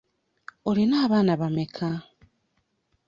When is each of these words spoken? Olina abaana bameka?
Olina 0.69 0.95
abaana 1.05 1.33
bameka? 1.41 1.89